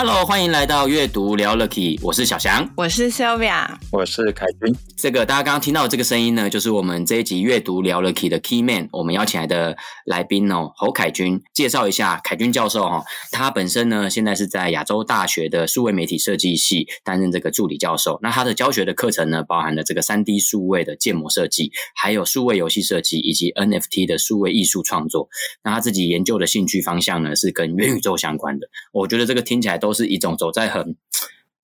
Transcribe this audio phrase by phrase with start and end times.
[0.00, 4.72] Hello，欢迎来到阅读聊了 Key，我是小翔，我是 Sylvia，我是凯君。
[4.96, 11.42] 这个大家刚刚听到的这个声音呢，就是我们这一集阅读聊了 Key 的 Key Man，我们邀请来的来宾哦，侯凯君。
[11.52, 18.20] 介绍一下凯君教授哈，他本身呢现在是在亚洲大学的数位媒体设计系担任这个助理教授。
[18.22, 25.28] 那他的教学的课程呢，包含了这个三 D 数位的建模设计，还有数位游戏设计以及 NFT 的数位艺术创作。
[25.64, 28.68] 那他自己研究的兴趣方向呢，是跟元宇宙相关的。
[28.92, 29.87] 我觉得这个听起来都。
[29.88, 30.94] 都是一种走在很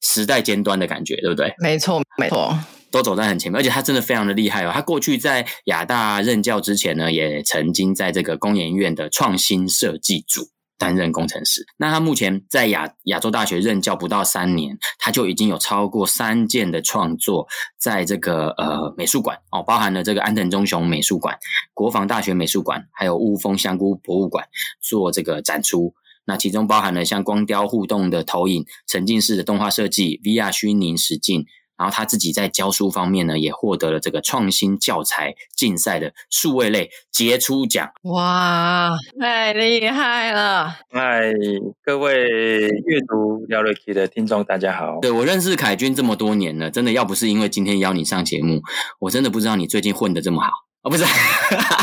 [0.00, 1.52] 时代尖端的感觉，对不对？
[1.58, 2.58] 没错，没错，
[2.90, 4.70] 都走在很前面，而且他真的非常的厉害哦。
[4.72, 11.66] 他过去在亚大任教之前呢，也曾经在这个工研院的创新设计组担任工程师。
[11.76, 17.46] 那他目前在亚亚洲大学任教不到三年，他就已经有超过三件的创作，
[17.78, 21.36] 在这个呃美术馆哦，包含了这个安藤忠雄美术馆、
[21.74, 24.46] 国防大学美术馆，还有雾峰香菇博物馆
[24.80, 25.92] 做这个展出。
[26.26, 31.44] 那其中包含了像光雕互动的投影、沉浸式的动画设计、VR 虚拟实境，
[31.76, 37.90] 然后他自己在教书方面呢，也获得了这个创新教材竞赛的数位类杰出奖。
[38.04, 40.76] 哇，太厉害了！
[40.90, 41.32] 嗨，
[41.82, 45.00] 各位阅读聊了 Key 的听众，大家好。
[45.00, 48.62] 对，我认识凯军这么多年了，真的要不是因为今天邀你上节目，
[49.00, 50.48] 我真的不知道你最近混得这么好
[50.84, 51.04] 哦，不是。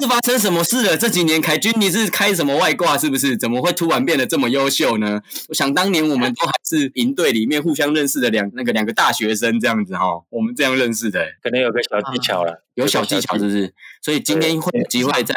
[0.00, 0.96] 是发生什么事了？
[0.96, 2.96] 这几年凯军你是开什么外挂？
[2.96, 3.36] 是不是？
[3.36, 5.20] 怎么会突然变得这么优秀呢？
[5.48, 13.74] 我想当年我们都还是营队里面互相认识的两那个两个大学生这样子哈，我们这样认识的，可能有个小技巧了，有小技巧是不是？
[14.00, 15.34] 所以今天会有机会在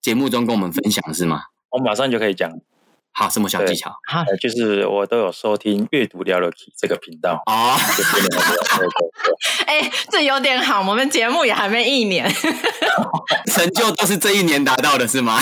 [0.00, 1.40] 节目中跟我们分享是吗？
[1.70, 2.60] 我马上就可以讲。
[3.18, 3.90] 好，什么小技巧？
[4.06, 7.74] 哈，就是我都有收听阅读聊了 Key 这个频道哦。
[9.64, 12.30] 哎、欸，这有点好，我们节目也还没一年，
[13.54, 15.40] 成就都是这一年达到的，是吗？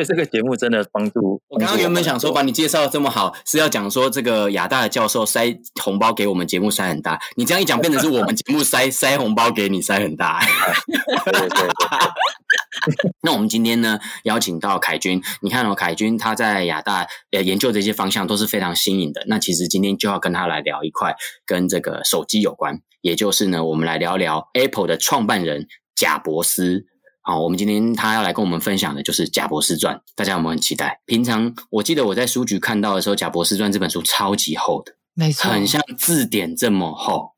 [0.00, 1.42] 对这个节目真的帮助。
[1.48, 7.20] 我刚刚原本想说，把你介绍的这么好，是要讲说这个亚大的教授塞红包给我们节目塞很大。
[7.36, 10.40] 你这样一讲，变成是我们节目塞 塞红包给你塞很大。
[11.26, 13.10] 对对对。
[13.22, 19.22] 那我们今天呢，邀请到凯军，你看哦，凯军他在亚大呃研究这些方向都是非常新颖的。
[19.26, 26.86] 那其实今天就要跟他来聊一块跟这个手机有关，也就是呢，我们来聊聊 Apple 的创办人贾伯斯。
[27.30, 31.00] 好，我们今天他要来跟我们分享的就是《贾博士传》，大家有没有很期待？
[31.06, 37.34] 平常我记得我在书局看到的时候，《贾博士传》这本书超级厚的，没错，很像字典这么厚，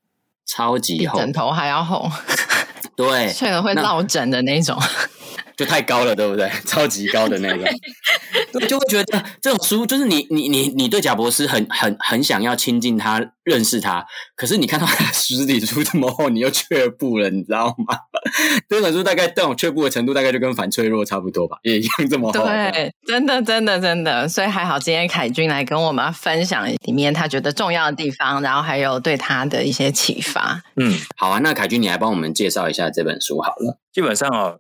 [0.47, 2.09] 超级厚，比枕头还要厚，
[2.97, 4.81] 对， 睡了会落枕的那种。
[5.57, 6.51] 就太高了，对不对？
[6.67, 7.67] 超级高的那个，
[8.67, 14.05] 就会觉得这种书就是你你你你对贾伯斯很很很想要亲近他，认识他，
[14.35, 17.97] 可是你看到他实体书这么厚，你又却步了，你知道吗？
[18.69, 22.45] 这本书大概这种却步的程度，大概就跟反脆弱差不多吧，也一样这么厚。
[22.45, 30.63] 对，真的真的真的，所以还好今天凯军来跟我们分享里面他觉得重要的地方，然后还有对他的一些启发。
[30.77, 33.79] 嗯，好啊，那凯军你来帮我们介绍一下这本书好了。
[33.93, 34.59] 基本上哦。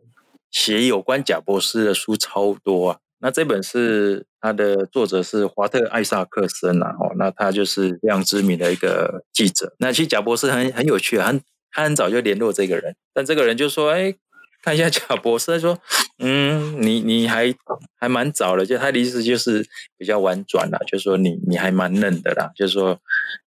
[0.52, 9.74] 写有关贾博士的书超多啊，那这本是他的作者是华特艾萨克森啊，哦，那他就是非常知名的一个记者。
[9.78, 14.14] 那其实贾博士很很有趣啊，很他很早就联络这个人，但这个人就说：“哎，
[14.62, 15.78] 看一下贾博士。”他说
[16.20, 17.54] ：“嗯，你你还
[17.98, 23.00] 还蛮早的，就他的意思就是比较婉转啦，就是说你你还蛮嫩的啦，就是说，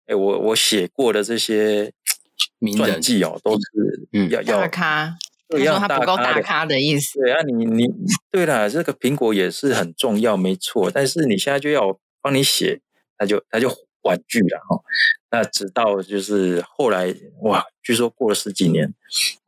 [0.06, 1.92] 哎，我我写过的这些
[2.78, 5.14] 传记哦，都是嗯要要咖。”
[5.58, 7.20] 他说他不够大咖的意思。
[7.20, 7.86] 对啊，你你
[8.30, 10.90] 对啦，这个苹果也是很重要，没错。
[10.90, 12.80] 但是你现在就要帮你写，
[13.18, 13.68] 他就他就
[14.02, 14.80] 婉拒了哈。
[15.30, 18.94] 那直到就是后来哇，据说过了十几年，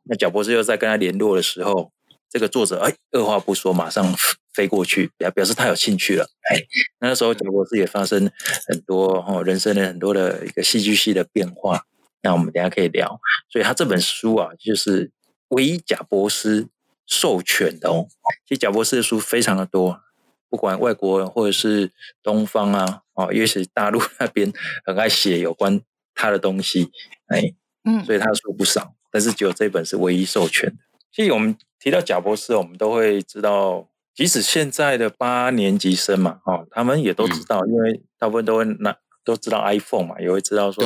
[0.03, 1.91] 那贾博士又在跟他联络的时候，
[2.29, 4.13] 这个作者哎，二话不说，马上
[4.53, 6.27] 飞过去表表示他有兴趣了。
[6.51, 6.61] 哎，
[6.99, 8.29] 那时候贾博士也发生
[8.67, 11.83] 很多哦，人生的很多的一个戏剧性的变化。
[12.21, 13.19] 那我们等下可以聊。
[13.49, 15.11] 所以他这本书啊，就是。
[15.49, 16.67] 唯一贾博士
[17.05, 18.07] 授权的哦，
[18.45, 20.01] 其实贾博士的书非常的多，
[20.49, 21.91] 不管外国人或者是
[22.21, 24.51] 东方啊，哦，尤其是大陆那边
[24.85, 25.81] 很爱写有关
[26.13, 26.91] 他的东西，
[27.27, 27.53] 哎，
[27.85, 30.75] 嗯，所以他的书不少，但是只有这本是唯一授权的。
[31.11, 40.83] 其实我们提到贾博士，我们都会知道，即使现在的八年级生嘛，哦，他们也都知道，因为大部分都会拿都知道 iPhone 嘛，也会知道说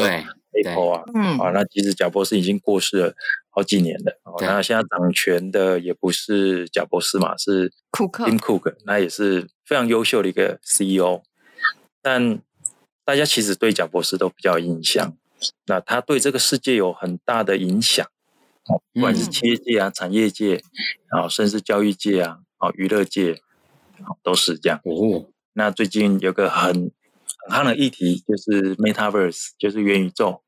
[0.53, 3.13] Apple 啊，嗯，啊，那其实贾博士已经过世了
[3.49, 4.19] 好几年了。
[4.23, 11.21] 哦，那现在掌权的也不是贾博士嘛，是库克，Tim Cook，那也是非常优秀的一个 CEO。
[12.01, 12.39] 但
[13.03, 15.17] 大家其实对贾博士都比较有印象，
[15.65, 18.05] 那他对这个世界有很大的影响。
[18.65, 20.61] 哦，不管是企业界啊、产业界
[21.09, 23.41] 啊，甚至教育界啊、啊娱乐界，
[24.21, 24.79] 都是这样。
[24.83, 26.91] 哦，那最近有个很很
[27.51, 30.41] 夯的议题，就是 Metaverse，就是元宇宙，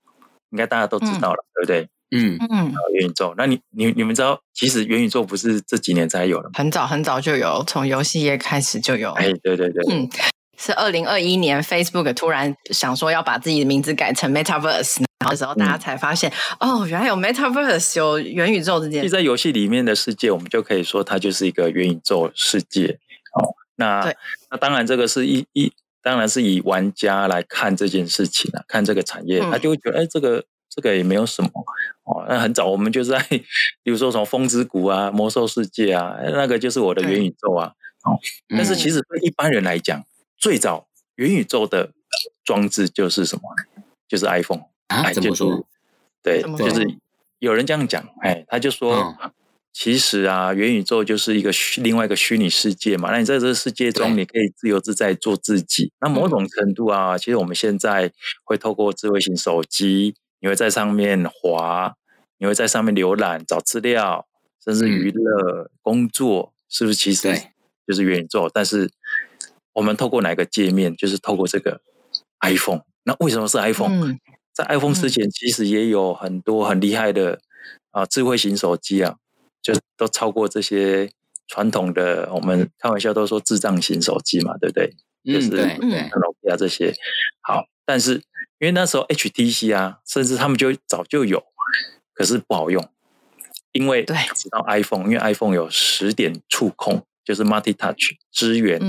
[0.52, 1.90] 应该大家都知道了，嗯、对不对？
[2.16, 3.34] 嗯嗯，元宇宙。
[3.38, 6.52] 那你你你们知道，其实元宇宙不是这几年才有的吗？
[6.54, 9.12] 很早很早就有，从游戏业开始就有。
[9.12, 10.10] 哎，对对对，嗯。
[10.56, 19.10] 是二零二一年，Facebook 突然想说要把自己的名字改成 Metaverse，然后的时候大家才发现，嗯、哦，原来有 Metaverse，有元宇宙这件事。
[19.10, 23.00] 在游戏里面的世界，我们就可以说它就是一个元宇宙世界。
[23.34, 24.16] 哦，那对
[24.52, 25.74] 那当然这个是一一，
[26.04, 31.50] 当然是以玩家来看这件事情啊，看这个产业，他就会觉得，哎、嗯，这个这个也没有什么。
[32.04, 33.18] 哦，那很早我们就在，
[33.82, 37.74] 比如说从风之谷啊、魔兽世界啊，那个就是我的元宇宙啊。
[38.04, 38.20] 哦，
[38.50, 40.04] 但是其实对一般人来讲，
[40.38, 41.92] 最早元宇宙的
[42.44, 43.44] 装置就是什么？
[44.06, 45.10] 就是 iPhone 啊？
[45.14, 45.66] 怎么说？
[46.22, 46.86] 对，就是
[47.40, 49.32] 有人这样讲，哎，他就说，哦、
[49.74, 53.12] 其实啊，元宇宙就是一个虚另外一个虚拟世界嘛。
[53.12, 55.92] 那你在这个世界中，你可以自由自在做自己。
[56.00, 58.12] 那某种程度啊，其实我们现在
[58.44, 61.96] 会透过智慧型手机，你会在上面滑，
[62.38, 64.28] 你会在上面浏览、找资料，
[64.64, 66.96] 甚至娱乐、嗯、工作，是不是？
[66.96, 67.28] 其实
[67.86, 68.92] 就是元宇宙，但是。
[69.76, 70.96] 我们透过哪个界面？
[70.96, 71.82] 就是透过这个
[72.42, 72.82] iPhone。
[73.06, 74.20] 那为什么是 iPhone？、嗯、
[74.54, 77.40] 在 iPhone 之前，其实也有很多很厉害的
[77.90, 79.16] 啊智慧型手机啊，
[79.64, 81.10] 就都超过这些
[81.48, 82.30] 传统的。
[82.34, 84.94] 我们开玩笑都说智障型手机嘛，对不对？
[85.26, 86.94] 嗯、就是对对，Nokia 这些。
[87.42, 88.16] 好，但是
[88.60, 91.42] 因为那时候 HTC 啊，甚至他们就早就有，
[92.14, 92.86] 可是不好用，
[93.72, 97.04] 因为直到 iPhone，因为 iPhone 有十点触控。
[97.24, 98.80] 就是 multi touch 支援，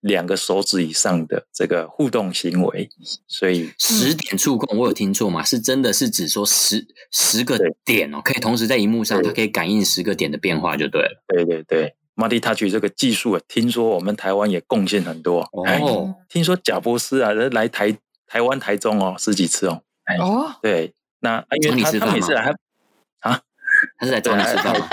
[0.00, 2.88] 两个手指以上的这个互动行为，
[3.28, 5.42] 所以十点触控，我有听错吗？
[5.42, 11.24] 是真的是指说十十个点哦，可以同时在荧幕上，它可以感应十个点的变化就对了。
[11.28, 16.16] 对对对，multi touch 这个技术，听说我们台湾也贡献很多哦。
[16.28, 17.96] 听说贾伯斯啊，来台
[18.26, 19.82] 台湾台中哦十几次哦。
[20.18, 23.40] 哦，对，那因为他他每次来他啊，
[23.98, 24.88] 他是来找你吃饭吗？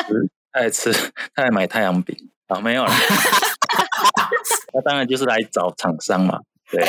[0.51, 0.91] 他来吃，
[1.33, 2.15] 他来买太阳饼。
[2.51, 2.91] 啊，没有了。
[4.73, 6.39] 那当然就是来找厂商嘛，
[6.69, 6.85] 对，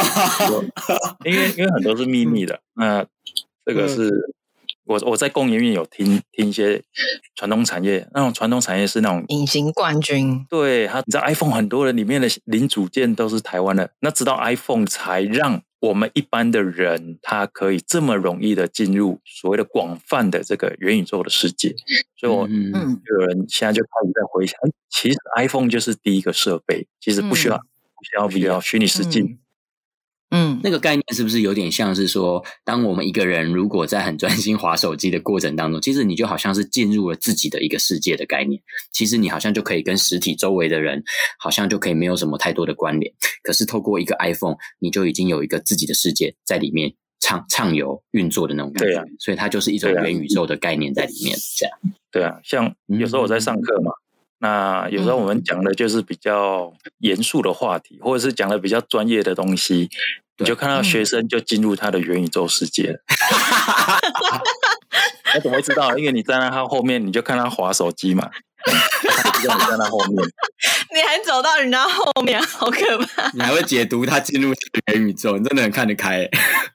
[1.25, 2.61] 因为因为很多是秘密的。
[2.75, 3.05] 那
[3.64, 4.11] 这个是
[4.85, 6.82] 我我在工研院有听听一些
[7.35, 10.44] 传统产业，那种传统产业是那种隐形冠军。
[10.49, 15.62] 对，他你知道 iPhone 很多人里面的零组件都是台湾的，那直到 iPhone 才让。
[15.82, 21.75] 我们一般的人，他可以这么容易的进入所谓的广泛的这个元宇宙的世界，
[22.17, 24.56] 所以我嗯，有人现在就开始在回想，
[24.88, 29.40] 其实 iPhone 就是第一个设备，其实不需要、嗯、不需要 VR 虚拟实境。
[30.34, 38.58] 嗯，那个概念是不是有点像是说，当我们一个人如果在很专心划手机的过程当中，其实你就好像是进入了自己的一个世界的概念。
[38.93, 41.05] 其实你好像就可以跟实体周围的人，
[41.38, 43.12] 好像就可以没有什么太多的关联。
[43.43, 48.95] 可是透过一个 iPhone，你就已经有一个自己的世界在里面畅畅游运作的那种感觉。
[48.95, 51.37] 对啊，所以它就是一种元宇宙的概念在里面。
[51.59, 51.78] 这样。
[52.11, 59.90] 对啊，像有时候我在上课嘛，嗯、那有时候我们讲的就是比较严肃的话题，或者是讲的比较专业的东西。
[60.42, 62.99] 你就看到学生就进入他的元宇宙世界了。
[65.25, 65.96] 他怎么会知道？
[65.96, 68.28] 因为你站在他后面，你就看他划手机嘛。
[68.64, 70.16] 他知道你站在后面，
[70.94, 73.30] 你还走到人家后面，好可怕！
[73.34, 74.52] 你还会解读他进入
[74.92, 76.28] 元宇宙，你真的很看得开。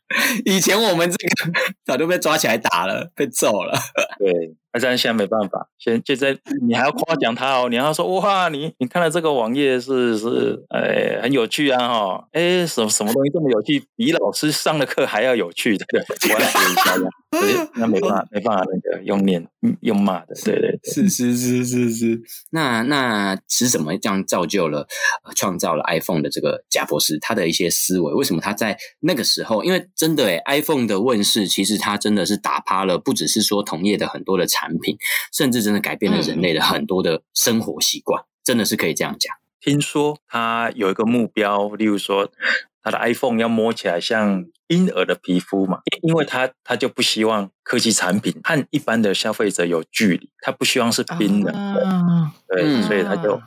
[0.46, 1.52] 以前我们这个
[1.86, 3.78] 早就被抓起来打了，被揍了。
[4.20, 4.56] 对。
[4.80, 6.38] 但是现在没办法，现现在
[6.68, 16.30] 你还要夸奖他哦，你要说哇，你你看了这个网页是是，哎，很有趣啊哈，哎，什么什么东西这么有趣，比老师上的课还要有趣，对不对？
[16.32, 19.48] 我来学一下呀，对，那没办法，没办法，那个用念
[19.82, 22.22] 用骂的，对对对，是是是是是。
[22.52, 24.86] 那那是什么这样造就了、
[25.36, 28.14] 创造了 iPhone 的这个贾博士他的一些思维？
[28.14, 29.64] 为什么他在那个时候？
[29.64, 34.78] 因为真的诶 iPhone 的问世，其实它真的是打趴了，不只是说同业的很多的产。
[34.80, 34.96] 品
[35.34, 39.36] 甚至真的改变了人类的很多的生活习惯，嗯、真的是可以这样讲。
[39.60, 42.30] 听说它有一个目标，例如说
[42.84, 53.42] 它的 iPhone 要摸起来像婴儿的皮肤嘛，因为它它就不希望科技产品和一般的消费者有距离，它不希望是冰冷的，啊、对，嗯、所以它就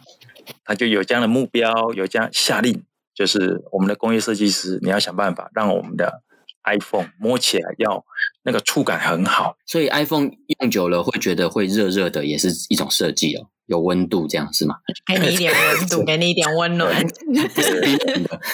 [0.65, 2.83] 它就有这样的目标，有这样下令，
[3.15, 6.23] 就是我们的工业设计师，你要想办法让我们的
[6.65, 8.05] iPhone，摸起来要
[8.43, 9.57] 那个触感很好。
[9.67, 13.49] 所以 iPhone 用久了会觉得会热热的，也是一种设计哦。
[13.71, 14.75] 有温度，这样是吗？
[15.07, 16.93] 给你一点温度， 给你一点温暖。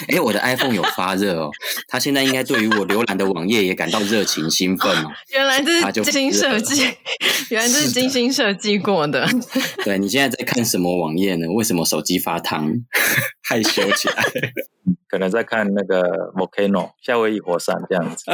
[0.08, 1.50] 哎、欸，我的 iPhone 有发热哦，
[1.88, 5.10] 它现在应该对于我浏览的网页也感到热情兴奋哦。
[5.32, 6.82] 原来这是精心设计，
[7.48, 9.26] 原来这是精心设计过的。
[9.26, 9.28] 的
[9.82, 11.46] 对，你现在在看什么网页呢？
[11.54, 12.70] 为什么手机发烫？
[13.42, 14.22] 害羞起来？
[15.08, 16.02] 可能在看那个
[16.34, 18.24] Volcano 夏威夷火山这样子。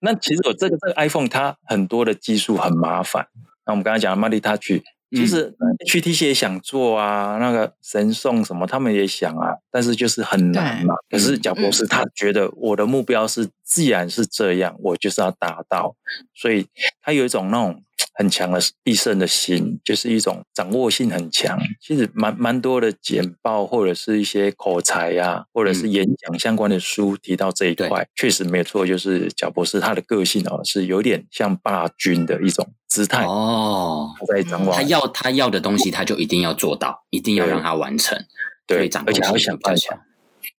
[0.00, 3.26] 那其实我这个这个 iPhone 它很多的技术很麻烦。
[3.66, 4.82] 那我们刚才讲的 Multi-Touch。
[5.10, 5.54] 其实
[5.86, 10.94] HTC 也想做啊，那个神送什么，他们也想啊，但是就是很难嘛。
[11.10, 15.96] 可是贾博士他觉得我的目标是，既然是这样，我就是要达到，
[16.34, 16.66] 所以
[17.02, 17.82] 他有一种那种。
[18.14, 21.58] 很强的必胜的心，就是一种掌握性很强。
[21.80, 28.86] 其实蛮蛮多的简报或者是一些口才呀、啊，或者是演讲相关的书提到这一块，确、嗯、实没错。
[28.86, 34.10] 就是贾博士他的个性哦，是有点像霸君的一种姿态哦。
[34.26, 38.18] 在掌握他要他要的东西，他就一定要做到，一定要让他完成。
[38.66, 40.06] 对，对，而且他会想办法，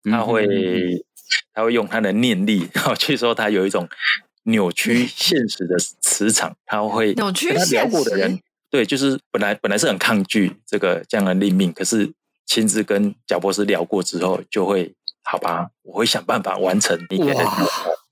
[0.04, 1.04] 他会、嗯、
[1.52, 3.88] 他会用他的念力， 然后去说他有一种。
[4.50, 8.40] 扭曲现实的磁场，他会跟他聊过的人，
[8.70, 12.12] 对，就是本来本来是很抗拒这个这样的立命，可是
[12.46, 14.94] 亲自跟贾博士聊过之后，就会。
[15.22, 17.44] 好吧，我会想办法完成你给的。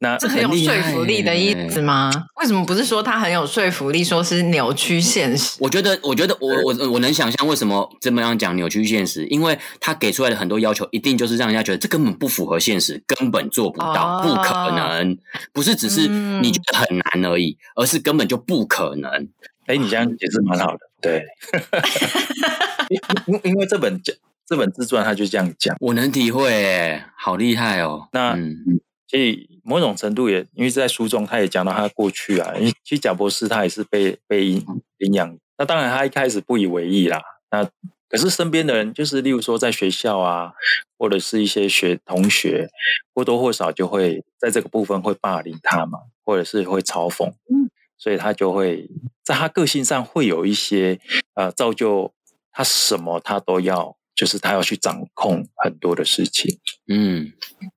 [0.00, 2.08] 那这很有说服力的意思吗？
[2.40, 5.56] 为什么不是说他很有说服力，说是扭曲现实？
[5.58, 15.18] 我觉得，我觉得我我我能想象为什么这么样讲扭曲现实，因为他给出来的很多要求，一定就是让人家觉得这根本不符合现实，根本做不到，哦、不可能。
[15.52, 19.10] 不是只是你觉得很难而已，嗯、而是根本就不可能。
[19.66, 21.24] 哎，你这样解释蛮好的，对。
[23.26, 24.00] 因因为这本
[24.48, 28.08] 这本自传他就这样讲，我能体会，诶好厉害哦。
[28.12, 28.34] 那
[29.06, 34.40] 所以某种程度也，因为在书中他也讲到他过去啊，因为其实贾博士他也是被被
[34.96, 35.36] 领养。
[35.58, 37.20] 那当然他一开始不以为意啦。
[37.50, 37.62] 那
[38.08, 40.52] 可是身边的人，就是例如说在学校啊，
[40.96, 42.70] 或者是一些学同学，
[43.14, 47.26] 或多或少就会在这个部分会霸凌他嘛，或者是会嘲讽。
[47.26, 48.88] 嗯，所以他就会
[49.22, 50.98] 在他个性上会有一些
[51.34, 52.14] 呃造就
[52.50, 53.97] 他什么他都要。
[54.18, 56.58] 就是他要去掌控很多的事情，
[56.88, 57.32] 嗯，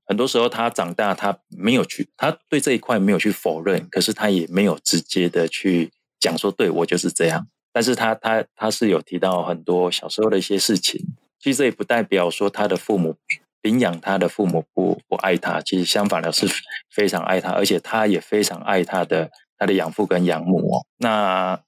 [0.07, 7.47] 很多时候他长大，他没有去，他对这一块没有去否认，可是他也没有直接的去讲说，对，我就是这样。
[7.71, 10.99] 但是他他他是有提到很多小时候的一些事情，
[11.39, 13.15] 其实这也不代表说他的父母
[13.61, 16.47] 领养他的父母不不爱他，其实相反的是
[16.89, 19.29] 非常爱他，而且他也非常爱他的
[19.59, 20.85] 他的养父跟养母哦。
[20.97, 21.61] 那。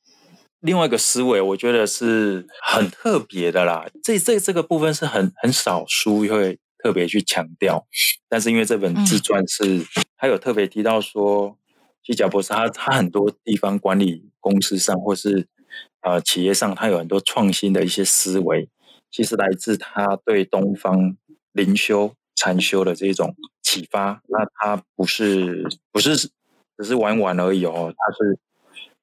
[0.64, 3.86] 另外一个思维，我觉得是很特别的啦。
[4.02, 7.86] 这这这个部分是很很少书会特别去强调，
[8.30, 9.86] 但是因为这本自传是，
[10.18, 11.58] 他有特别提到说，
[12.02, 15.46] 西贾博士他他很多地方管理公司上或是
[16.00, 18.70] 呃企业上，他有很多创新的一些思维，
[19.12, 21.18] 其实来自他对东方
[21.52, 24.22] 灵修禅修的这种启发。
[24.30, 28.40] 那他不是不是只是玩玩而已哦，他是。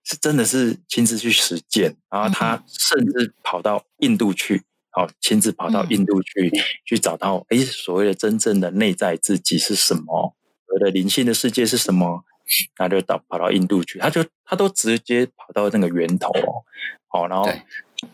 [0.04, 6.50] 是真的是亲自去实践，然后他甚至跑到印度去，好，亲自跑到印度去，
[6.84, 10.34] 去找到哎，所谓的真正的内在自己是什么，
[10.66, 12.24] 所谓的灵性的世界是什么，
[12.74, 16.64] 他就到跑到印度去，他就他都直接跑到那个源头哦，
[17.08, 17.48] 好，然后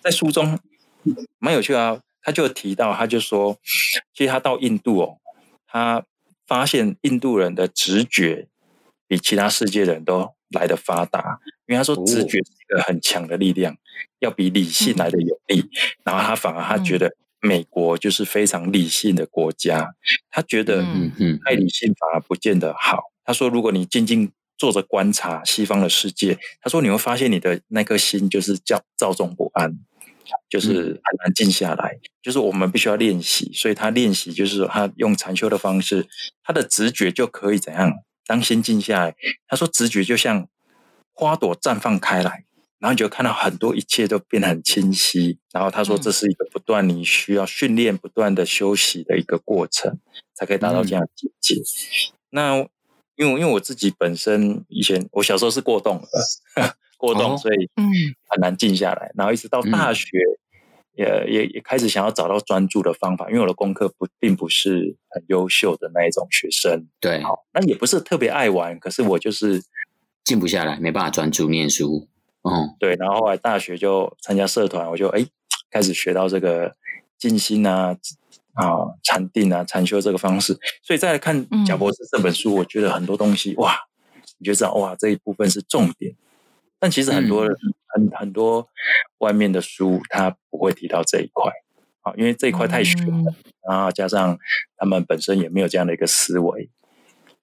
[0.02, 0.58] 在书中
[1.38, 3.56] 蛮有趣啊，他就提到，他就说，
[4.12, 5.18] 其实他到印度哦，
[5.66, 6.04] 他
[6.46, 8.48] 发现印度人的直觉
[9.06, 13.76] 比其他世界的人都来得发达，因为他说直觉是一个很强的力量，哦、
[14.20, 15.60] 要比理性来的有力。
[15.60, 15.68] 嗯、
[16.04, 19.94] 然后他反而他觉得美国就是非常理性的国家，嗯、
[20.30, 20.82] 他觉得
[21.44, 22.96] 太理性反而不见得好。
[22.98, 29.76] 嗯、他说，如果你静静坐着观察西方的世界，他说你会发现你的那颗心就是叫躁动不安，
[30.48, 31.90] 就是很难静下来。
[31.92, 36.06] 嗯、就是我们必须要练习，所以他练习就是说他用禅修的方式，
[36.42, 37.92] 他的直觉就可以怎样？
[38.26, 39.14] 当心静下来，
[39.46, 40.48] 他说直觉就像
[41.16, 42.44] 花朵绽放开来，
[42.78, 45.38] 然后你就看到很多一切都变得很清晰。
[45.52, 49.98] 然后他说这是一个不断你需要训练、不断的休息的一个过程，
[50.34, 51.54] 才可以达到这样的境界。
[51.54, 52.58] 嗯、那
[53.16, 57.82] 因为因为我自己本身以前我小时候是过动的， 过动，哦、所以嗯
[58.28, 59.10] 很难静下来。
[59.16, 60.06] 然后一直到大学。
[60.18, 60.38] 嗯
[60.96, 69.62] 也也也开始想要找到专注的方法，因为我的功课不并不是很优秀的那一种学生，对，好，那也不是特别爱玩，可是我就是
[70.26, 72.08] 静不下来，没办法专注念书，
[72.42, 75.24] 嗯，对，然后后来大学就参加社团，我就哎
[75.70, 76.74] 开始学到这个
[77.16, 77.96] 静心啊，
[78.54, 80.58] 啊禅定啊禅修这个方式。
[80.82, 83.76] 所以再来看贾博士这本书，嗯、我觉得很多东西哇，
[84.38, 86.16] 你就知道哇这一部分是重点。
[86.80, 88.68] 但其实很多人、嗯、很很多
[89.18, 91.52] 外面的书，他不会提到这一块
[92.02, 93.34] 啊，因为这一块太玄了，嗯、
[93.68, 94.36] 然后加上
[94.76, 96.68] 他们本身也没有这样的一个思维，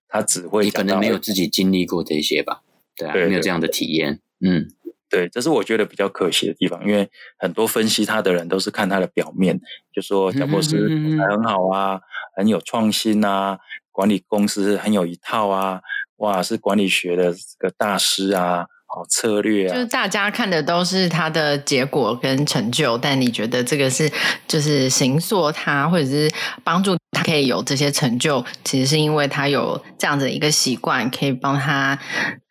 [0.10, 2.62] 他只会你可能没有自己经历过这些吧，
[2.96, 4.68] 对啊，对对对，没有这样的体验，嗯，
[5.10, 9.60] 对，这是我觉得比较可惜的地方，因为很多分析他的人都是看他的表面，
[9.94, 10.88] 就说贾博士
[11.20, 12.00] 还很好啊，
[12.36, 13.60] 很有创新啊，
[13.92, 15.82] 管理公司很有一套啊，
[16.18, 18.68] 哇，是管理学的这个大师啊。
[18.96, 24.08] 好策略啊，就是大家看的都是他的结果跟成就，但你觉得这个是
[24.48, 26.30] 就是行塑他，或者是
[26.64, 32.00] 帮助他可以有这些成就，其实是因为他有这样的一个习惯，可以帮他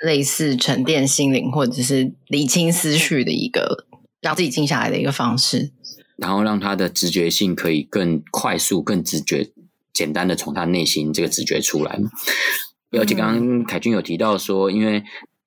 [0.01, 3.87] 类似沉淀心灵，或者是理清思绪的一个
[4.21, 5.71] 让自己静下来的一个方式，
[6.17, 9.49] 然后让他的直觉性可以更快速、更直觉、
[9.93, 12.01] 简单的从他内心这个直觉出来。
[12.91, 15.03] 而且刚刚凯君有提到说，因为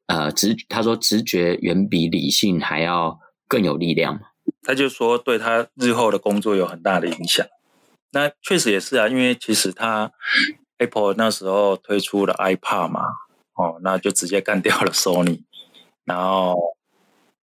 [0.07, 4.19] 呃，直他说直觉远比理性还要更有力量。
[4.61, 7.45] 他就说对他日后的工作有很大的影响。
[8.11, 10.11] 那确实也是啊，因为其实他
[10.77, 13.01] Apple 那时候推出了 iPad 嘛，
[13.55, 15.43] 哦，那就直接干掉了 Sony。
[16.03, 16.55] 然后，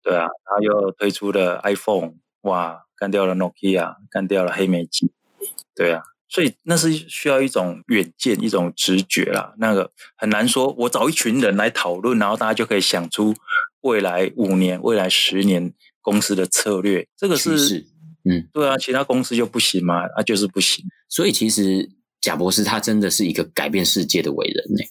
[0.03, 5.11] 对啊，他又推出了 iPhone，哇，干掉了 Nokia，干掉了黑莓机。
[5.75, 6.03] 对啊。
[6.31, 9.53] 所以那是需要一种远见，一种直觉啦。
[9.57, 13.35] 那个很难说，我找一群人来讨论，然后大家就可以想出
[13.81, 17.05] 未来五年、未来十年公司的策略。
[17.17, 17.85] 这个是，
[18.23, 20.05] 嗯，对啊，其他公司就不行嘛？
[20.15, 20.85] 啊，就是不行。
[21.09, 21.89] 所以其实
[22.21, 24.83] 贾博士他真的是一个改变世界的伟人呢。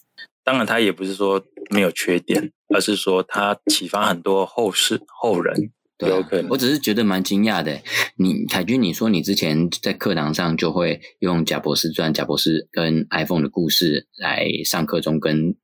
[0.43, 5.71] 当然，他也不是说没有缺点，而是说他启发很多后世后人。
[6.01, 7.79] 对啊，我只是觉得蛮惊讶的。
[8.15, 15.55] 你凯君，你说你之前在课堂上就会用贾博士传、贾博士跟 iPhone 的故事来上课中跟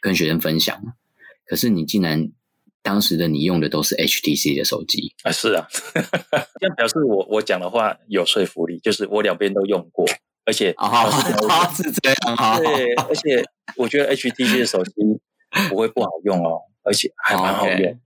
[0.00, 0.80] 跟学生分享，
[1.46, 2.30] 可是你竟然
[2.82, 5.32] 当时的你用的都是 HTC 的手机啊？
[5.32, 5.66] 是啊，
[6.60, 10.06] 这样表示我我讲的话有说服力，就是我两边都用过，
[10.44, 11.10] 而且啊
[11.74, 13.42] 是这样，对，而且
[13.76, 14.92] 我觉得 HTC 的手机
[15.68, 17.96] 不会不好用哦，而且还蛮好用的。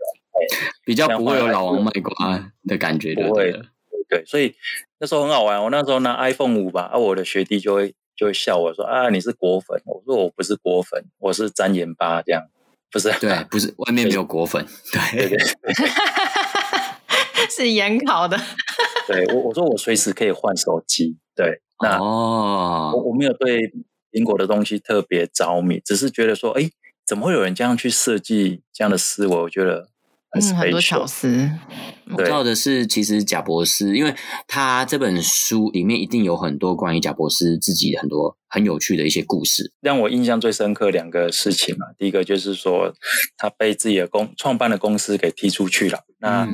[0.84, 3.60] 比较不会有老王卖瓜的感觉，对不对？
[4.08, 4.52] 对，所以
[4.98, 5.62] 那时候很好玩。
[5.62, 12.42] 我那时候拿 iPhone 五吧，啊，我的学弟就会就会笑我说：“啊，你是果粉。”我说：“我不是果粉，我是沾盐巴这样，
[12.90, 13.12] 不是？
[13.20, 14.66] 对，不是外面没有果粉，
[15.14, 15.74] 对对对，
[17.54, 18.36] 是盐烤的。
[19.06, 21.16] 对我我说我随时可以换手机。
[21.36, 23.60] 对，那哦，我我没有对
[24.10, 26.68] 苹果的东西特别着迷，只是觉得说，哎，
[27.06, 29.36] 怎么会有人这样去设计这样的思维？
[29.36, 29.89] 我觉得。
[30.32, 31.50] 嗯，很多巧思。
[32.16, 34.14] 我知道的是，其实贾博士，因为
[34.46, 39.72] 他这本书里面一定有很多关于贾博士自己很多很有趣的一些故事。
[39.80, 42.92] 让我印象最深刻两个事情嘛，第一个就是说
[43.36, 46.00] 他被自己的公创办的公司给踢出去了。
[46.18, 46.48] 那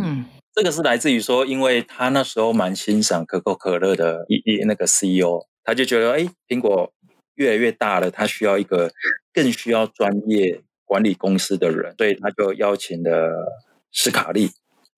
[0.55, 6.93] 这个是来自于说，因为他那时候蛮欣赏可口可乐的一一那个 CEO，他就觉得哎，苹果
[7.35, 8.91] 越来越大了，他需要一个
[9.35, 13.62] 更需要专业管理公司的人，所以他就邀请了。
[13.99, 14.51] 斯卡利，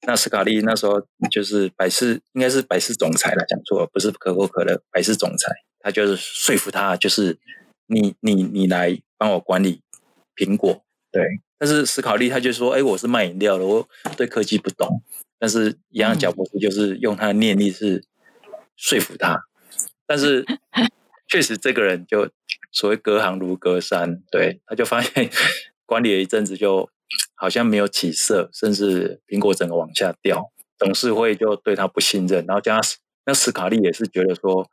[0.09, 7.39] 那斯卡利那时候就是百事，应该是百事总裁了，讲错了，不是可口可乐，百事总裁，他就是说服他，就是
[7.87, 9.83] 你你你来帮我管理
[10.35, 11.23] 苹果，对。
[11.59, 15.01] 但是斯卡利他就说，哎，我是卖饮料的，我对科技不懂。
[15.39, 18.03] 但是一样，贾伯斯就是用他的念力是
[18.77, 19.39] 说服他，
[20.07, 20.45] 但是
[21.29, 22.29] 确实这个人就
[22.73, 25.31] 所谓隔行如隔山，对，他就发现
[25.89, 26.91] 管理了一阵子就。
[27.41, 34.69] 好像没有起色，甚至苹果整个往下掉，董事会就对他不信任，然后加上那斯卡利也是觉得说，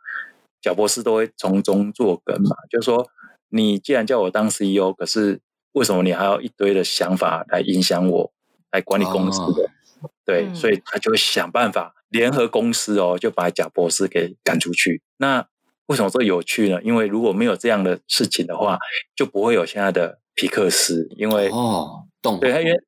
[0.62, 3.08] 贾博士都会从中作梗嘛，就是说
[3.50, 5.40] 你既然叫我当 CEO，可是
[5.74, 8.34] 为什么你还要一堆的想法来影响我，
[8.72, 9.70] 来管理公司的？
[10.02, 15.02] 哦、对，嗯、所以他就会想办法联合公司哦，就把贾博士给赶出去。
[15.18, 15.48] 那
[15.86, 16.82] 为什么这有趣呢？
[16.84, 18.78] 因为如果没有这样的事情的话，
[19.16, 22.04] 就不会有现在的皮克斯，因为哦。
[22.40, 22.82] 对他，因为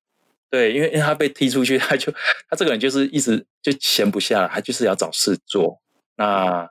[0.50, 2.12] 对，因为因为他被踢出去， 他就
[2.50, 5.80] 他这个人就是一直就闲不下来，他就是要找事做。
[6.16, 6.68] 那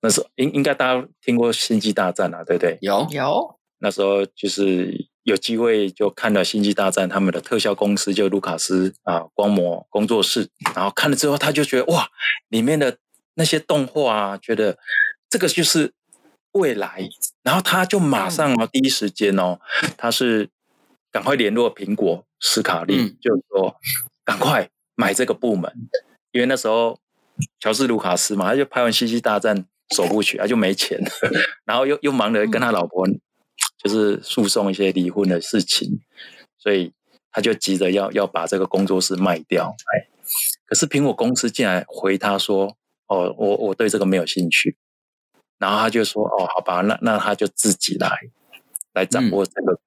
[0.00, 2.76] 那时候应应该大家听过《星际大战》啊，对不对？
[2.80, 3.58] 有有。
[3.78, 12.08] 那时候就是有机会就看了《星际大战》，他们的特效公司就卢卡斯啊光魔工作室，然后看了之后，他就觉得哇，
[12.48, 12.98] 里面的
[13.34, 14.76] 那些动画啊，觉得
[15.30, 15.92] 这个就是
[16.52, 17.08] 未来，
[17.42, 19.58] 然后他就马上哦，第一时间哦，
[19.96, 20.48] 他是。
[21.12, 23.76] 赶快联络苹果斯卡利，嗯、就是说
[24.24, 25.70] 赶快买这个部门，
[26.30, 26.98] 因为那时候
[27.60, 29.54] 乔治卢卡斯嘛，他就拍完《星际大战》
[29.94, 30.98] 首部曲，他就没钱，
[31.66, 33.06] 然后又又忙着跟他老婆
[33.76, 36.00] 就是诉讼一些离婚的事情，
[36.56, 36.94] 所以
[37.30, 39.76] 他就急着要要把这个工作室卖掉。
[39.94, 40.08] 哎，
[40.64, 42.74] 可是苹果公司竟然回他说
[43.08, 44.78] ：“哦，我我对这个没有兴趣。”
[45.62, 48.10] 然后他就说：“哦，好吧，那那他就自己来
[48.92, 49.78] 来掌握这个、嗯、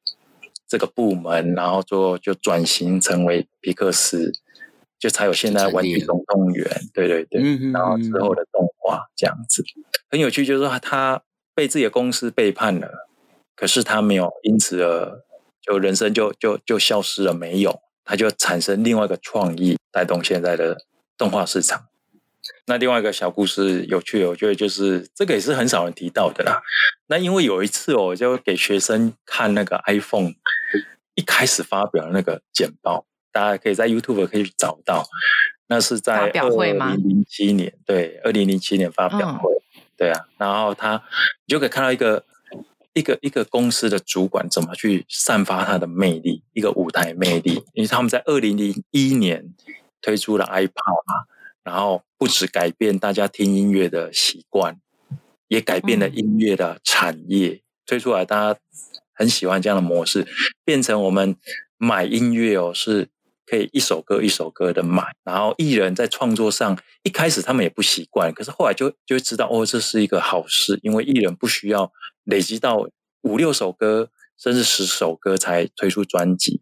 [0.68, 4.32] 这个部门，然后做就转型成为皮克斯。”
[4.98, 9.64] 就才有现在玩具总动员，对对对，嗯、然后之后的动画这样子
[10.10, 11.22] 很有趣，就是说他
[11.54, 12.90] 被自己的公司背叛了，
[13.56, 15.22] 可是他没有因此而
[15.62, 20.78] 就人生就就就消失了，没有，他就产生另外一个创意，带动现在的
[21.18, 21.86] 动画市场。
[22.68, 26.62] 那另外一个小故事有趣，我觉得就是这个也是很少人提到的啦。
[27.08, 30.34] 那因为有一次我就给学生看那个 iPhone
[31.16, 33.06] 一开始发表的那个简报。
[33.32, 35.04] 大家可以在 YouTube 可以找到，
[35.68, 41.04] 那是在二零零七年，对，二零零七年发表会，嗯、对啊，然后他
[41.46, 42.24] 你就可以看到一个
[42.94, 49.54] 一个一个公司的主管怎么去散发他的魅力，一个舞台魅力，因为他们在二零零一年
[50.02, 51.26] 推出了 iPad 嘛，
[51.66, 54.80] 然后不止改变大家听音乐的习惯，
[55.50, 58.60] 也改变了音乐的产业，推出来大家
[59.14, 60.26] 很喜欢这样的模式，
[60.64, 61.36] 变成我们
[61.78, 63.10] 买音乐哦是。
[63.48, 72.90] 可以一首歌一首歌的买，然后艺人在创作上一开始他们也不习惯，可是后来就就会知道哦，这是一个好事，因为艺人不需要累积到
[73.22, 76.60] 五六首歌甚至十首歌才推出专辑，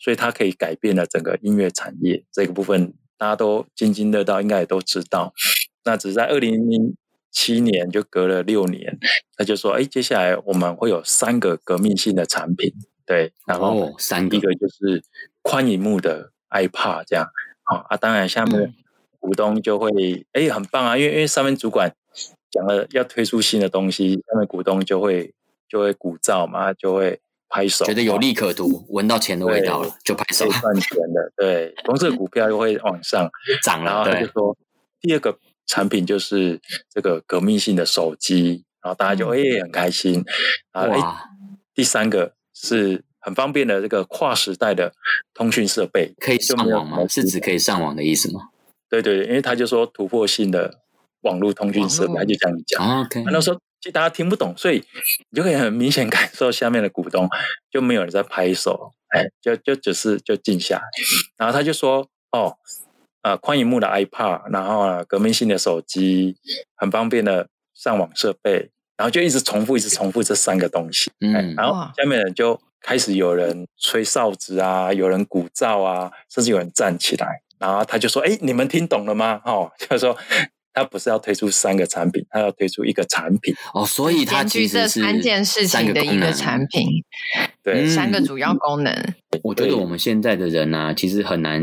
[0.00, 5.32] 所以他可以改变了整个音乐产业这个部分，大家都津津乐道，应该也都知道。
[5.84, 6.96] 那只是在二零零
[7.30, 8.98] 七年就隔了六年，
[9.36, 12.74] 他就说，哎，接下来我们会有三个革命性的产品。
[13.06, 15.04] 对，然后三个，一个就是
[15.40, 17.24] 宽银幕的 iPad 这样，
[17.62, 18.74] 好啊，当然下面
[19.20, 21.94] 股东就会哎、嗯、很棒啊，因为因为上面主管
[22.50, 25.32] 讲了要推出新的东西，下面股东就会
[25.68, 27.20] 就会鼓噪嘛，就会
[27.52, 33.30] 拍手，觉得有利可图，闻到钱的味道了，就拍手，赚钱的， 对，公司的股票又会往上。
[33.62, 34.56] 涨了，然后他就说
[35.00, 40.24] 第二个产品就是这个革命性的手机，然后大家就哎、嗯、很开心。
[40.72, 41.24] 啊，哎哇，
[41.74, 42.32] 第三个。
[42.54, 44.92] 是很方便的这个跨时代的
[45.34, 46.98] 通讯设备，可以上网吗？
[47.08, 48.50] 是指可以上网的意思吗？
[48.88, 50.78] 对对对，因为他就说突破性的
[51.22, 52.86] 网络通讯设备，他就这样讲。
[52.86, 54.84] 哦 okay、那时候其实大家听不懂，所以
[55.30, 57.28] 你就可以很明显感受下面的股东
[57.68, 60.82] 就没有人在拍手，哎，就就只是就静下来。
[61.36, 62.56] 然后他就说：“哦，
[63.22, 66.36] 呃，宽银幕的 iPad，然后啊，革命性的手机，
[66.76, 71.10] 很方便的上网设备。”然后就一直重复，一直重复这三个东西。
[71.18, 77.42] 嗯，然后下面人就开始有人吹哨子啊，有人鼓噪啊，甚至有人站起来。
[77.58, 80.16] 然后他就说：“哎，你们听懂了吗？”哦，就是说
[80.72, 83.54] 他不是要推出三个产品，他要推出一个产品。
[83.74, 86.86] 哦，所以他其实是三件事情的一个产品。
[87.62, 88.92] 对，三个主要功能。
[89.42, 91.62] 我觉得我们现在的人呢、啊，其实很难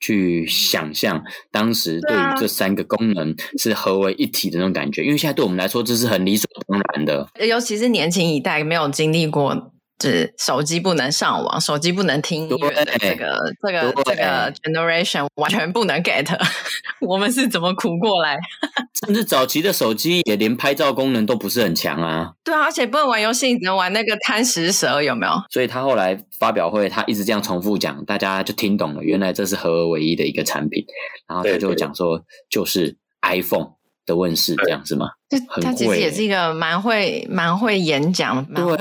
[0.00, 7.28] 去想象当时对于这三个功能是合为一体的那种感觉，因为现在对我们来说这是很理所当然的。
[7.46, 9.73] 尤其是年轻一代没有经历过。
[10.00, 16.26] 是手机不能上网，手机不能听音乐的这个这个这个 generation 完全不能 get，
[17.00, 18.36] 我们是怎么苦过来？
[19.04, 22.32] 甚至早期的手机也连拍照功能都不是很强啊。
[22.44, 25.32] 对啊，而且不能玩游戏，只能玩那个贪食蛇，有没有？
[25.50, 30.84] 所以他后来发表会，他一直这样重复讲，大家就听懂了，原来这是合而为一的一个产品。
[31.28, 33.74] 然后他就讲说，就是 iPhone。
[34.06, 35.06] 的问世这样是吗？
[35.38, 38.76] 就他其实也是一个蛮会蛮会演讲，蛮会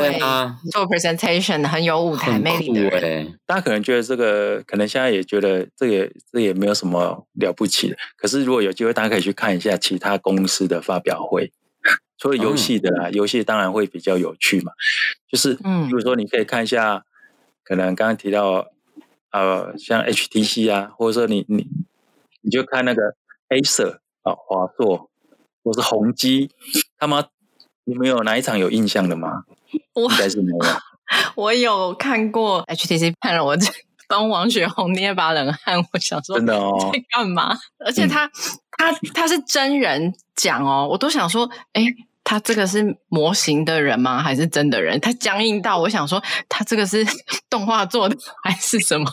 [0.72, 3.40] 做 presentation，很有舞台魅力的人。
[3.46, 7.98] 大家可能觉得这个，可能现在也觉得这也这也没有什么了不起的。
[8.18, 11.52] 可是如果有机会，大家可以去看一下其他公司的发表会，
[12.18, 14.72] 除了游戏的啦，游戏当然会比较有趣嘛。
[15.28, 17.04] 就是，嗯，比如说你可以看一下，
[17.64, 18.68] 可能刚刚提到
[19.32, 21.68] 呃，像 HTC 啊，或者说你你
[22.42, 23.02] 你就看那个
[23.50, 25.10] Acer 啊，华硕。
[25.64, 26.50] 我是宏基，
[27.00, 27.24] 他妈，
[27.86, 29.44] 你们有哪一场有印象的吗？
[29.94, 30.66] 我应该是没有。
[31.36, 33.56] 我有看过 HTC，判了我
[34.08, 35.78] 帮王雪红捏把冷汗。
[35.94, 37.58] 我想说，真的哦， 在干嘛？
[37.86, 38.32] 而且他、嗯、
[38.72, 41.84] 他他是真人讲哦，我都想说，哎。
[42.26, 44.24] 他这个是模型的人吗？
[44.24, 45.00] 还是真的人？
[45.02, 47.06] 他僵硬到我想说，他这个是
[47.50, 49.06] 动画做的还是什么？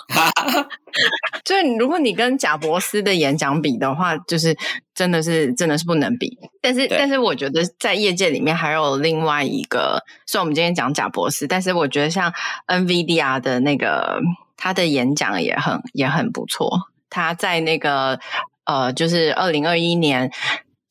[1.45, 4.57] 就是如果你跟贾博斯的演讲比的话，就是
[4.95, 6.39] 真的是真的是不能比。
[6.63, 12.33] 但是但是我觉得在业界里面还有另外一个，虽然我们今天讲贾博斯，但是我觉得像
[12.69, 14.21] NVIDIA 的那个
[14.57, 16.71] 他的演讲也很也很不错。
[17.09, 18.21] 他在那个
[18.65, 20.31] 呃，就是二零二一年。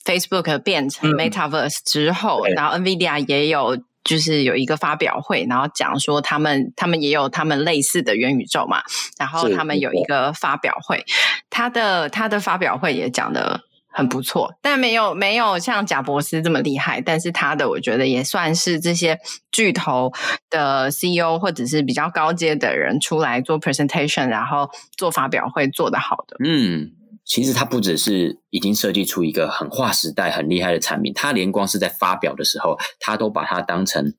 [0.09, 8.81] Facebook 变成 Metaverse 之后，嗯、然后 NVIDIA 也有就是有一个发表会，然后讲说他们他们也有他们类似的元宇宙嘛，
[9.19, 11.05] 然后他们有一个发表会，
[11.51, 13.61] 他的他的发表会也讲的。
[13.91, 17.01] 很不错，但没有没有像贾博斯这么厉害。
[17.01, 19.19] 但是他的我觉得也算是这些
[19.51, 20.13] 巨头
[20.51, 26.37] 的 CEO 或者是比较高阶的人出来做 presentation，然后做发表会做的好的。
[26.45, 26.91] 嗯，
[27.29, 34.15] 其实他不只是已经设计出一个很划时代、很厉害的产品，他连光是在发表的时候，他都把它当成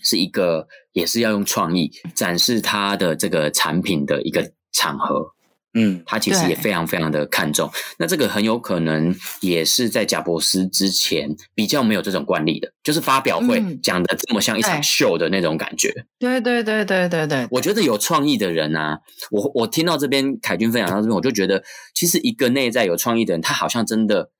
[0.00, 5.34] 是一个也是要用创意展示他的这个产品的一个场合。
[5.74, 7.70] 嗯，他其实也非常非常的看重。
[7.98, 15.92] 那这个很有可能也是在贾伯斯之前比较没有这种惯例的，就是发表会讲的这么像一场秀的那种感觉。
[16.18, 18.98] 对对对对对对，我觉得有创意的人啊，
[19.30, 21.62] 我我听到这边凯军分享到这边，我就觉得
[21.94, 24.30] 其实一个内在有创意的人，他好像真的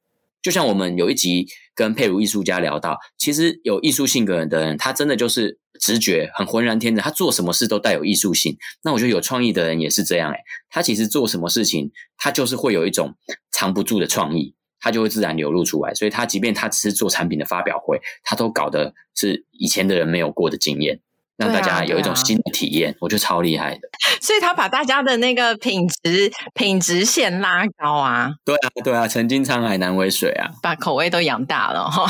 [0.49, 5.59] 就像我们有一集跟佩如艺术家聊到，其实有艺术性格的人，他真的就是。
[5.81, 8.57] 直觉很浑然天成，他做什么事都带有艺术性。
[8.83, 13.15] 那我觉得有创意的人也是这样，诶，他其实做什么事情，他就是会有一种
[13.53, 15.95] 藏不住的创意，他就会自然流露出来。
[15.95, 20.99] 所以他即便他只是做产品的发表会，他都搞的是以前的人没有过的经验。
[21.39, 23.89] 让大家有一种新的体验，啊啊、我觉得超厉害的。
[24.21, 28.33] 所以他把大家的那个品质品质线拉高啊！
[28.45, 30.51] 对啊，对啊，曾经沧海难为水啊！
[30.61, 32.05] 把口味都养大了哈。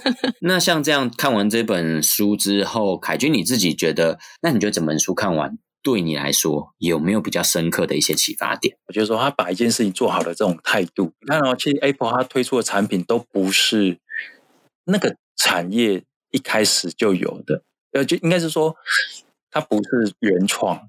[0.42, 8.76] 那像这样看完这本书之后，凯君你自己觉得，那你觉得整本书看完对你来说有没有比较深刻的一些启发点？
[8.86, 13.98] 我觉得说他把一件事情做好的这种态度，你看哦，其实 Apple 它推出的产品都不是
[14.84, 17.62] 那个产业一开始就有的。
[17.94, 18.76] 呃，就应该是说，
[19.50, 20.88] 它不是原创，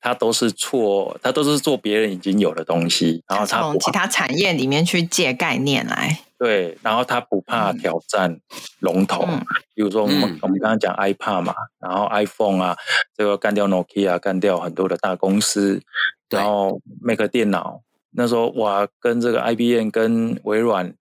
[0.00, 6.20] 它都是错，它都是做别人已经有的东西，然后它从其他产业里面去借概念来。
[6.38, 8.38] 对，然后它不怕挑战
[8.80, 9.40] 龙头，嗯、
[9.74, 12.76] 比如说我们、嗯、我们刚刚讲 iPad 嘛，然后 iPhone 啊，
[13.16, 15.80] 这个干掉 Nokia，干掉很多的大公司，
[16.28, 20.94] 然后 Mac 电脑，那时候哇，跟这个 IBM 跟微软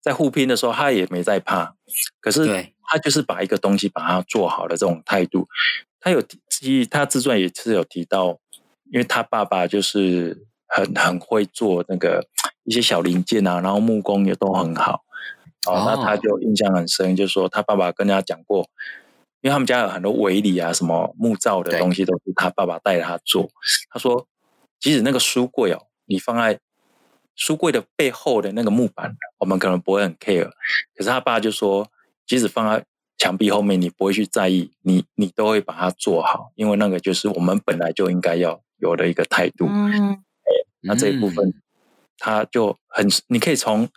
[0.00, 1.74] 在互拼的时候，他也没在怕，
[2.22, 2.74] 可是对。
[2.90, 5.46] 他就是把一个东西把它做好的这种态度，
[6.00, 8.40] 他有提，他自传也是有提到，
[8.90, 12.26] 因为他爸爸就是很很会做那个
[12.64, 15.04] 一些小零件啊，然后木工也都很好，
[15.68, 18.68] 哦，哦，那他就印象很深，就是说他爸爸跟他讲过，
[19.40, 23.48] 因为他们家有很多围篱啊，什么木造的东西都是他爸爸带他做。
[23.88, 24.26] 他说，
[24.80, 26.58] 即使那个书柜哦，你放在
[27.36, 30.50] 书柜的背后的那个木板，我们可能不会很 care，
[30.96, 31.88] 可是他爸就说。
[32.30, 32.84] 即使放在
[33.18, 39.66] 墙壁后面，你不会去在意，你你都会把它做好，因为那个就是我们本来就应该要有的一个态度。
[39.68, 40.22] 嗯，
[40.82, 41.52] 那这一部分，
[42.18, 43.88] 它就很，你可以从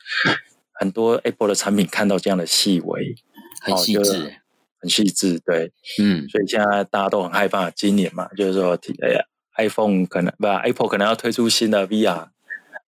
[0.71, 3.13] 很多 Apple 的产品看到这样的细微，
[3.61, 4.33] 很细致，
[4.79, 5.39] 很细致。
[5.45, 9.23] 对，嗯，所以现在大家都很害怕今年嘛，就是说，哎呀
[9.57, 12.29] ，iPhone 可能不，Apple 可能要推出新的 VR，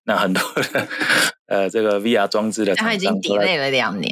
[0.05, 0.41] 那很多
[0.73, 0.87] 的
[1.45, 4.11] 呃，这个 VR 装置的，它已经 delay 了两年。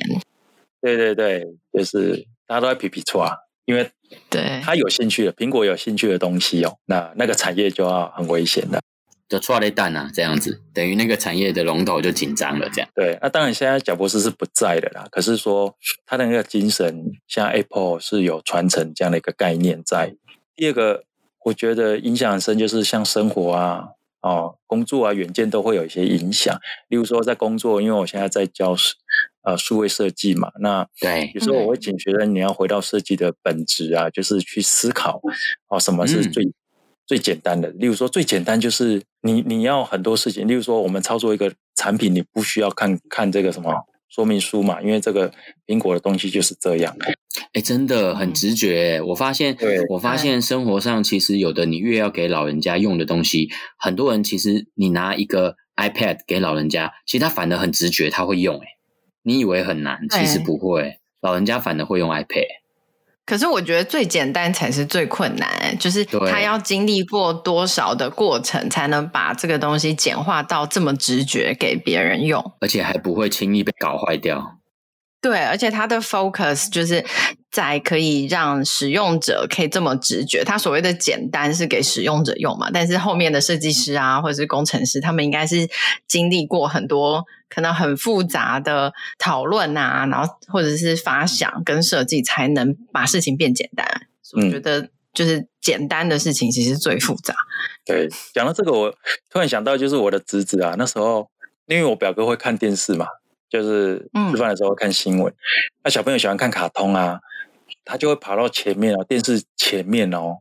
[0.84, 3.26] 对对对，就是大家都在皮皮剉，
[3.64, 3.90] 因为
[4.30, 8.82] 对他有兴趣的苹果有兴趣的东西哦，那那个产业就要很危险的，
[9.30, 12.90] 就抓了一蛋啊，这样子等于那个产业的龙头就紧张了，这样。
[12.94, 15.74] 对，那当然现在贾博士是不在的啦，可是说
[16.06, 20.14] 他的那个精神，像 Apple 是有传承这样的一个概念在。
[20.54, 21.06] 第二个，
[21.46, 23.88] 我觉得影响很深，就是像生活啊。
[24.24, 26.58] 哦，工作啊，远见都会有一些影响。
[26.88, 28.74] 例如说，在工作，因为我现在在教
[29.44, 35.22] 呃数位设计嘛，那对，有时候我会警觉得你要回到设计的本质啊，就是去思考
[35.68, 36.54] 哦，什么是最、嗯、
[37.06, 37.70] 最简单的。
[37.70, 40.48] 例如说，最简单就是你你要很多事情。
[40.48, 43.74] 例如说，我们操作一个产品，你不需要看看这个什么
[44.10, 45.34] 说明书嘛，因为这个
[45.66, 46.96] 苹果的东西就是这样。
[47.54, 49.02] 哎，真的很直觉。
[49.02, 58.56] 我发现，对我发现生活上其实有的，你越要给老人家用的东西，很多人其实你拿一个 iPad 给老人家，其实他反而很直觉，他会用。
[58.58, 58.68] 哎，
[59.24, 62.46] 你以为很难，其实不会，老人家反而会用 iPad。
[63.26, 74.58] 可是我觉得最简单才是最困难，就是他要经历过多少的过程，才能把这个东西简化到这么直觉给别人用，而且还不会轻易被搞坏掉。
[75.24, 77.02] 对，而且它的 focus 就是
[77.50, 80.44] 在可以让使用者可以这么直觉。
[80.44, 85.70] 它所谓的简单是给使用者用嘛，但是后面的设计师啊，或者是工程师，他们应该是
[86.10, 93.88] 经历过很多可能很复杂的讨论啊，然后或者是发想跟设计，才能把事情变简单。
[94.22, 97.34] 所以我觉得就是简单的事情其实最复杂。
[97.86, 98.92] 对，讲到这个，我
[99.30, 101.30] 突然想到，就是我的侄子啊，那时候
[101.68, 103.06] 因为我表哥会看电视嘛。
[103.54, 105.32] 就是吃饭的时候看新闻。
[105.84, 107.20] 那、嗯、小朋友喜欢看卡通啊，
[107.86, 110.40] 他就会跑到前面哦，电视前面哦，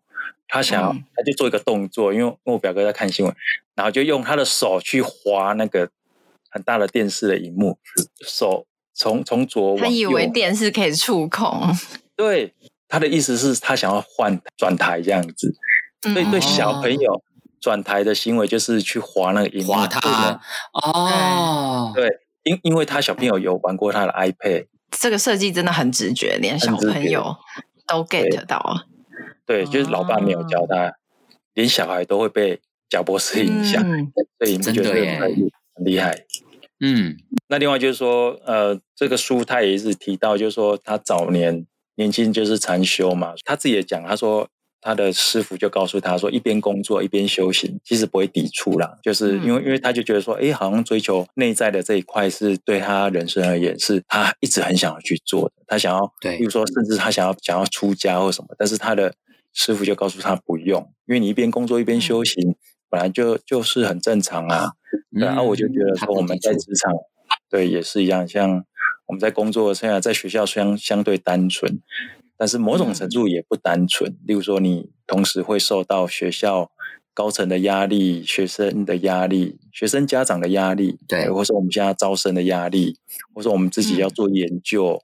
[0.49, 3.37] 他想要、嗯、他就做一个动作，因为我表哥在看新闻，
[3.75, 5.91] 然后就用他的手去划那个
[6.49, 7.77] 很大的电视的荧幕，
[8.27, 11.69] 手从从左往右，他以为电视可以触控，
[12.17, 12.55] 对，
[12.89, 15.55] 他的意思是他想要换转台这样子，
[16.15, 17.13] 所以对小朋友。
[17.13, 17.23] 嗯
[17.63, 20.41] 转台的行为就是去划那个荧幕，滑它
[20.73, 22.09] 哦，对，
[22.45, 27.37] 因因为他小朋友有玩过他的 iPad，这个设计真的很直觉，连小朋友
[27.87, 28.87] 都 get 到。
[29.47, 30.95] 对，就是老爸没有教他，哦、
[31.55, 34.93] 连小孩都会被贾博士影响，嗯、 所以你们觉得
[35.75, 36.25] 很厉害。
[36.81, 37.17] 嗯，
[37.49, 44.49] 那另外就是说，呃，这个书他也是提到，就是说他早年年轻就是禅修嘛，他自己也讲，他说。
[44.85, 48.99] 他的师傅就告诉他说：“一边工作一边修行，其实不会抵触啦。
[49.01, 55.55] 就是因为，因为他就觉得说，哎，好像追求内在的这一块是对他人生而言，是他一直很想要去做的。
[55.69, 58.49] 他想要，对，比如说，甚至他想要想要出家或什么。
[58.59, 59.15] 但是他的
[59.55, 62.57] 师傅就告诉他不用，因为你一边工作一边修行，
[62.91, 64.73] 本来就就是很正常啊。
[65.11, 66.93] 然后我就觉得说，我们在职场，
[67.49, 68.27] 对，也是一样。
[68.27, 68.65] 像
[69.07, 71.81] 我们在工作，现在在学校相相对单纯。”
[72.43, 76.73] 但是某种程度也不单纯，嗯、例如说，你同时会受到学校
[77.15, 82.99] 高层的压力、学生的压力、学生家长的压力，对，或者我们现在招生的压力，
[83.33, 85.01] 或者我们自己要做研究、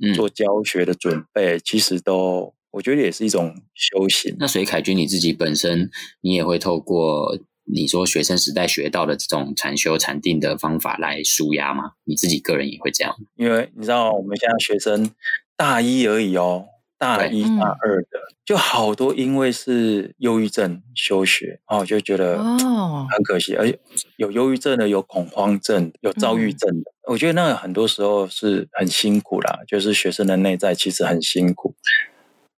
[0.00, 4.36] 嗯、做教学的准备，其实都我觉得也是一种修行。
[4.38, 11.94] 那所以凯君你自己本身，你也会透过你说学生时代学到的这种禅修禅定的方法来舒压吗？
[12.04, 13.16] 你自己个人也会这样？
[13.34, 15.10] 因为你知道，我们现在学生。
[15.58, 16.66] 大一而已哦，
[16.96, 23.56] 大一大二的、嗯、就好多，因为是忧郁症休学哦，就觉得哦很可惜。
[23.56, 23.76] 而且
[24.16, 29.58] 有忧郁症的，有恐慌症，有躁郁症的，嗯、我觉得那个很多时候是很辛苦啦。
[29.66, 31.74] 就是学生的内在其实很辛苦。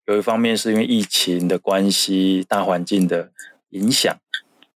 [0.07, 3.31] 有一方面是因为疫情的关系，大环境的
[3.71, 4.15] 影响。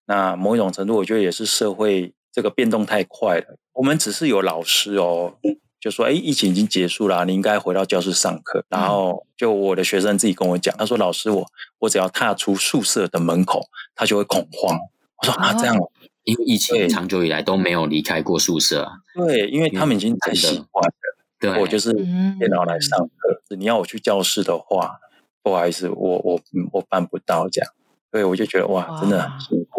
[0.07, 3.59] 那某一种程度，我觉得也是社会这个变动太快了。
[3.75, 5.37] 我们只是有老师哦。
[5.85, 11.47] 就说：“哎，疫情已经结束了，你应该回到教室上课。”然后就我的学生自己跟我讲，他说：“老师，我
[11.81, 13.61] 我只要踏出宿舍的门口，
[13.95, 14.79] 他就会恐慌。”
[15.21, 15.77] 我说：“啊，这样，
[16.23, 20.95] 因为疫情长久以来都没有离开过宿舍。”对，因为他们已经很习惯了。
[21.39, 23.43] 对，我就是电脑来上课。
[23.55, 24.97] 你要我去教室的话，
[25.43, 26.41] 不好意思，我我
[26.73, 27.71] 我办不到这样。
[28.11, 29.74] 对，我就觉得哇，真的很辛苦。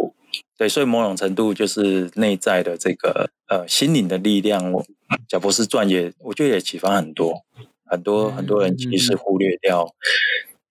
[0.58, 4.72] 对，所以某种程度就是内在的这个呃心灵的力量。
[4.72, 4.86] 我
[5.28, 7.42] 贾博士传也，我觉得也启发很多
[7.84, 9.86] 很多很多人，其实忽略掉，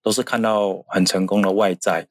[0.01, 2.07] 都是看到很成功的外在，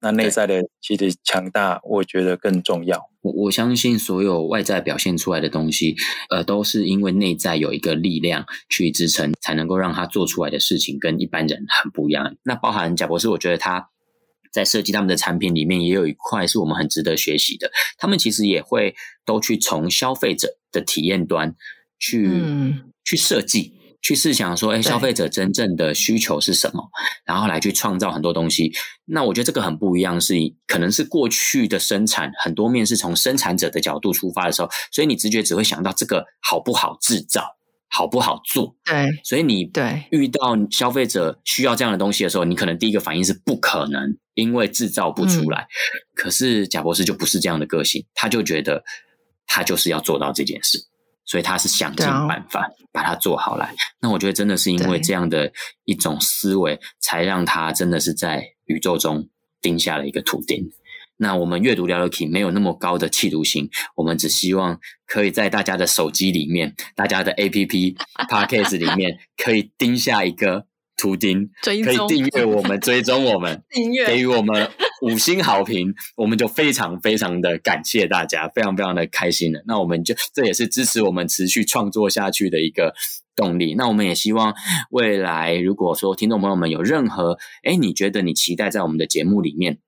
[0.00, 3.10] 那内在的其实强大，我觉得更重要。
[3.20, 5.96] 我我相信所有外在表现出来的东西，
[6.30, 12.36] 呃，都是因为内在有一个力量去支撑，才能够让他做出来的事情跟一般人很不一样。
[12.44, 13.90] 那包含贾博士，我觉得他。
[14.52, 17.70] 在设计他们的产品里面，也有一块是我们很值得学习的。
[17.96, 21.54] 他们其实也会都去从消费者的体验端
[21.98, 26.90] 去、嗯、去设计，去试想说，哎，消费者真正的需求是什么，
[27.24, 28.72] 然后来去创造很多东西。
[29.06, 30.34] 那我觉得这个很不一样，是
[30.66, 37.56] 可能是过去的生产很多面是从生产者的角度出发的时候，所以你直觉只会想到这个好不好制造。
[37.90, 38.76] 好不好做？
[38.84, 45.62] 对，所以你对遇到消费者需要这样的东西的时候，你可能第一个反应是不可能，因为制造不出来。
[45.62, 45.68] 嗯、
[46.14, 48.84] 可是贾博士就不是这样的个性，他就觉得
[49.46, 50.78] 他就是要做到这件事，
[51.24, 53.74] 所以他是想尽办法把它做好来。
[54.00, 55.52] 那我觉得真的是因为这样的
[55.84, 59.28] 一种思维，才让他真的是在宇宙中
[59.60, 60.70] 钉下了一个图钉。
[61.20, 67.96] 那我们阅读聊聊 Key 没有那么高的企图心，我们只希望可以在大家的手机里面、大家的 APP、
[68.30, 70.67] Podcast 里面，可以钉下一个
[70.98, 74.68] 图钉，可以订阅我们、 追踪我们、订阅给予我们
[75.02, 79.62] 五星好评，我们就非常非常的感谢大家，非常非常的开心了。
[79.66, 82.92] 那我们就这也是支持我们持续创作下去的一个
[83.36, 83.74] 动力。
[83.76, 84.52] 那我们也希望
[84.90, 89.78] 未来，如果说听众朋友们有任何，哎，你觉得你期待在我们的节目里面，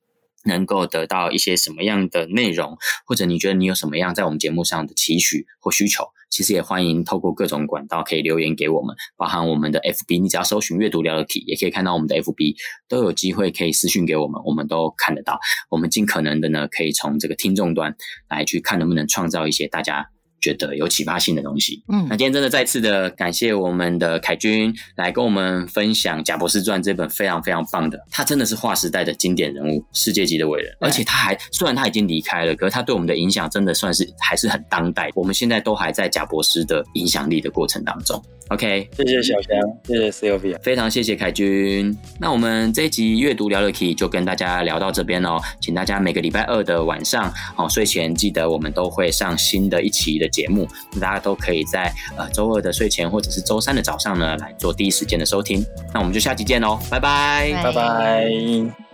[0.45, 12.57] 能够得到一些什么样的内容，或者你觉得你有什么样在我们节目上的期许或需求，其实也欢迎透过各种管道可以留言给我们，包含我们的 FB，你只要搜寻阅读聊的题也可以看到我们的 FB，
[12.89, 15.39] 都有机会可以私讯给我们，我们都看得到。
[15.69, 17.95] 我们尽可能的呢，可以从这个听众端
[18.29, 20.09] 来去看能不能创造一些大家
[20.41, 21.83] 觉得有启发性的东西。
[21.89, 38.23] 嗯，那今天真的再次的感谢我们的凯军来跟我们分享《贾博士传》这本非常非常棒的，他真的是划时代的经典人物，世界级的伟人，而且他还虽然他已经离开了，可是他对我们的影响真的算是还是很当代，我们现在都还在贾博士的影响力的过程当中。
[38.51, 39.51] OK，谢谢小翔，
[39.85, 41.97] 谢谢 Sylvia，非常谢谢凯君。
[42.19, 50.67] 那我们这一集阅读聊了 Key 就跟大家聊到这边哦，请大家每个礼拜二的晚上哦睡前记得我们都会上新的一期的节目，
[51.01, 55.65] 大家都可以在呃周二的睡前或者是周三的早上呢来做第一时间的收听。
[55.95, 58.90] 那我们就下期见喽，拜拜，拜拜。